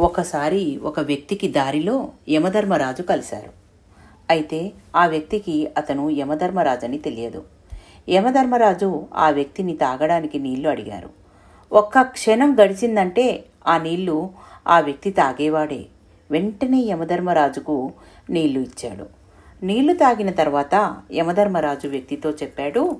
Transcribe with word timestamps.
ఒకసారి 0.00 0.80
ఒక 0.82 1.00
వ్యక్తికి 1.00 1.48
దారిలో 1.48 2.08
యమధర్మరాజు 2.28 3.02
కలిశారు. 3.02 3.50
అయితే 4.30 4.72
ఆ 4.96 5.06
వ్యక్తికి 5.06 5.68
అతను 5.78 6.10
యమధర్మరాజని 6.10 6.98
తెలియదు. 6.98 7.42
యమధర్మరాజు 8.08 9.06
ఆ 9.14 9.30
వ్యక్తిని 9.30 9.76
తాగడానికి 9.76 10.38
నీళ్ళు 10.38 10.68
అడిగారు. 10.68 11.10
ఒక్క 11.72 12.02
క్షణం 12.02 12.56
గడిచిందంటే 12.60 13.44
ఆ 13.66 13.78
నీళ్ళు 13.78 14.30
ఆ 14.68 14.80
వ్యక్తి 14.80 15.10
తాగేవాడే. 15.10 15.86
వెంటనే 16.30 16.78
యమధర్మరాజుకు 16.78 17.92
నీళ్ళు 18.30 18.60
ఇచ్చాడు. 18.60 19.06
నీళ్ళు 19.62 19.92
తాగిన 19.92 20.30
తర్వాత 20.30 20.96
యమధర్మరాజు 21.12 21.88
వ్యక్తితో 21.88 22.30
చెప్పాడు 22.30 22.96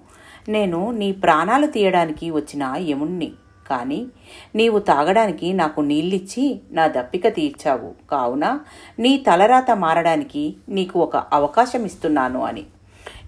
నేను 0.48 0.90
నీ 0.90 1.12
ప్రాణాలు 1.12 1.66
తీయడానికి 1.66 2.30
వచ్చిన 2.30 2.74
యముణ్ణి. 2.78 3.32
కానీ 3.70 4.06
నీవు 4.54 4.78
తాగడానికి 4.78 5.52
నాకు 5.52 5.80
నీళ్ళిచ్చి 5.80 6.60
నా 6.72 6.86
దప్పిక 6.86 7.28
తీర్చావు. 7.28 8.10
కావున 8.10 8.60
నీ 8.98 9.16
తలరాత 9.16 9.70
మారడానికి 9.70 10.56
నీకు 10.68 10.98
ఒక 10.98 11.16
అవకాశం 11.16 11.84
ఇస్తున్నాను 11.84 12.42
అని. 12.42 12.64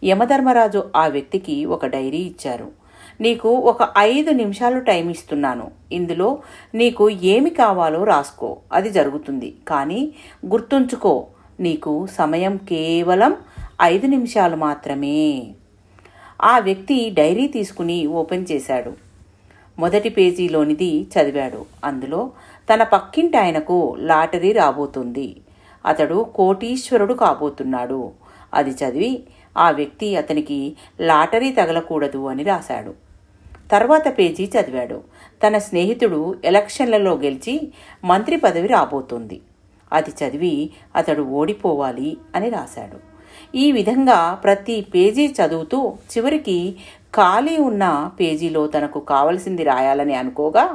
యమధర్మరాజు 0.04 0.90
ఆ 0.96 1.06
వ్యక్తికి 1.06 1.64
ఒక 1.64 1.86
డైరీ 1.86 2.18
ఇచ్చారు. 2.18 2.82
నీకు 3.20 3.48
ఒక 3.48 3.88
ఐదు 3.98 4.30
నిమిషాలు 4.30 4.80
టైం 4.80 5.10
ఇస్తున్నాను. 5.10 5.70
ఇందులో 5.92 6.38
నీకు 6.74 7.10
ఏమి 7.10 7.50
కావాలో 7.50 8.04
రాసుకో. 8.04 8.56
అది 8.72 8.90
జరుగుతుంది. 8.90 9.54
కానీ 9.68 10.12
గుర్తుంచుకో 10.46 11.26
నీకు 11.60 12.06
సమయం 12.06 12.56
కేవలం 12.56 13.36
ఐదు 13.82 14.06
నిమిషాలు 14.06 14.56
మాత్రమే. 14.56 15.48
ఆ 16.42 16.58
వ్యక్తి 16.58 17.10
డైరీ 17.10 17.46
తీసుకుని 17.46 18.06
ఓపెన్ 18.06 18.46
చేశాడు. 18.52 19.01
మొదటి 19.82 20.08
పేజీలోనిది 20.08 21.06
చదివాడు. 21.14 21.64
అందులో 21.84 22.30
తన 22.74 22.82
పక్కింటి 22.82 23.36
ఆయనకు 23.36 23.96
లాటరీ 23.98 24.52
రాబోతుంది. 24.52 25.36
అతడు 25.86 26.26
కోటీశ్వరుడు 26.34 27.14
కాబోతున్నాడు. 27.14 28.10
అది 28.54 28.70
చదివి 28.70 29.22
ఆ 29.58 29.70
వ్యక్తి 29.70 30.16
అతనికి 30.16 30.76
లాటరీ 31.00 31.52
తగలకూడదు 31.52 32.26
అని 32.26 32.42
రాశాడు. 32.42 32.94
తర్వాత 33.72 34.18
పేజీ 34.18 34.44
చదివాడు. 34.44 35.00
తన 35.46 35.58
స్నేహితుడు 35.58 36.34
ఎలక్షన్లలో 36.44 37.14
గెలిచి 37.14 37.72
మంత్రి 38.04 38.36
పదవి 38.36 38.68
రాబోతుంది. 38.68 39.40
అది 39.92 40.10
చదివి 40.10 40.70
అతడు 40.96 41.22
ఓడిపోవాలి 41.22 42.16
అని 42.34 42.50
రాశాడు. 42.50 43.11
ఈ 43.54 43.72
విధంగా 43.72 44.18
ప్రతి 44.44 44.76
పేజీ 44.94 45.26
చదువుతూ 45.28 45.80
చివరికి 46.12 46.58
ఖాళీ 47.14 47.56
ఉన్న 47.58 47.84
పేజీలో 48.20 48.66
తనకు 48.66 49.00
కావలసింది 49.00 49.64
రాయాలని 49.64 50.14
అనుకోగా 50.14 50.66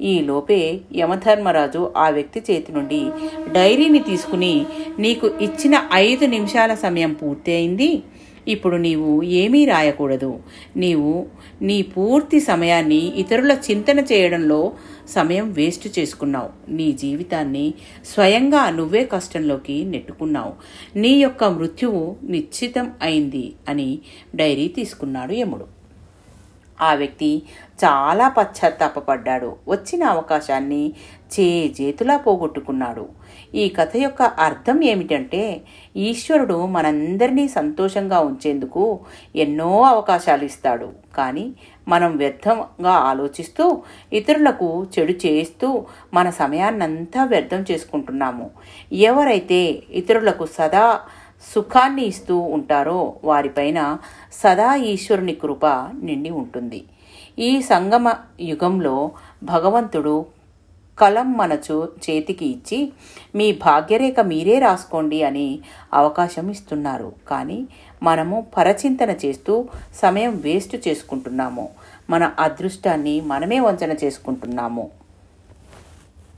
ఈ 0.00 0.20
లోపే 0.20 0.80
యమధర్మరాజు 0.96 1.92
ఆ 1.96 2.06
వ్యక్తి 2.08 2.40
చేతి 2.40 2.72
నుండి 2.72 3.00
డైరీని 3.52 3.98
తీసుకుని 3.98 4.54
నీకు 4.98 5.26
ఇచ్చిన 5.40 5.74
ఐదు 5.92 6.26
నిమిషాల 6.26 6.74
సమయం 6.74 7.12
పూర్తయింది. 7.12 7.90
ఇప్పుడు 8.50 8.76
నీవు 8.76 9.22
ఏమీ 9.22 9.64
రాయకూడదు. 9.64 10.40
నీవు 10.76 11.26
నీ 11.62 11.82
పూర్తి 11.82 12.40
సమయాన్ని 12.40 13.02
ఇతరుల 13.16 13.56
చింతన 13.70 14.00
చేయడంలో 14.00 14.72
సమయం 15.08 15.52
వేస్ట్ 15.52 15.98
చేసుకున్నావు. 15.98 16.72
నీ 16.72 16.92
జీవితాన్ని 16.92 17.74
స్వయంగా 18.04 18.70
నువ్వే 18.70 19.04
కష్టంలోకి 19.04 19.84
నెట్టుకున్నావు. 19.84 20.52
నీ 20.98 21.12
యొక్క 21.22 21.44
మృత్యువు 21.44 22.16
నిశ్చితం 22.24 22.90
అయింది 23.02 23.52
అని 23.68 23.98
డైరీ 24.34 24.68
తీసుకున్నాడు 24.68 25.32
యముడు. 25.32 25.79
ఆ 26.80 26.94
వ్యక్తి 26.94 27.42
చాలా 27.84 28.28
పశ్చాత్తాపడ్డాడు 28.28 29.56
వచ్చిన 29.68 30.04
అవకాశాన్ని 30.04 30.92
చేజేతులా 31.34 32.16
పోగొట్టుకున్నాడు. 32.16 33.04
ఈ 33.54 33.68
కథ 33.68 33.92
యొక్క 33.96 34.22
అర్థం 34.22 34.82
ఏమిటంటే 34.82 35.42
ఈశ్వరుడు 35.96 36.66
మనందరినీ 36.66 37.48
సంతోషంగా 37.48 38.20
ఉంచేందుకు 38.20 39.00
ఎన్నో 39.36 39.82
అవకాశాలు 39.82 40.44
ఇస్తాడు. 40.44 40.88
కానీ 41.16 41.54
మనం 41.88 42.16
వ్యర్థంగా 42.16 42.92
ఆలోచిస్తూ 43.10 43.82
ఇతరులకు 44.12 44.86
చెడు 44.98 45.12
చేస్తూ 45.26 45.86
మన 46.14 46.30
సమయాన్నంతా 46.30 47.24
వ్యర్థం 47.24 47.64
చేసుకుంటున్నాము. 47.70 48.50
ఎవరైతే 48.92 49.82
ఇతరులకు 49.90 50.46
సదా 50.58 51.00
సుఖాన్ని 51.54 52.04
ఇస్తూ 52.04 52.38
ఉంటారో 52.38 53.14
వారిపైన 53.24 53.98
సదా 54.32 54.74
ఈశ్వరుని 54.74 55.34
కృప 55.34 55.66
నిండి 56.02 56.30
ఉంటుంది. 56.30 56.84
ఈ 57.38 57.62
సంగమ 57.62 58.14
యుగంలో 58.40 59.10
భగవంతుడు 59.42 60.26
కలం 60.98 61.32
మన 61.32 61.58
చో 61.70 61.84
చేతికి 61.84 62.46
ఇచ్చి 62.46 62.92
మీ 63.34 63.52
భాగ్యరేఖ 63.52 64.20
మీరే 64.20 64.58
రాసుకోండి 64.58 65.22
అని 65.22 65.58
అవకాశం 65.94 66.50
ఇస్తున్నారు. 66.50 67.12
కానీ 67.28 67.66
మనము 68.02 68.46
పరచింతన 68.56 69.10
చేస్తూ 69.10 69.68
సమయం 69.94 70.36
వేస్ట్ 70.36 70.88
చేసుకుంటున్నాము. 70.88 71.68
మన 72.10 72.32
అదృష్టాన్ని 72.38 73.20
మనమే 73.20 73.60
వంచన 73.60 73.96
చేసుకుంటున్నాము. 74.04 74.90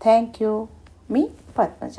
Thank 0.02 0.42
you. 0.42 0.66
మీ 1.10 1.28
పద్మజ. 1.58 1.96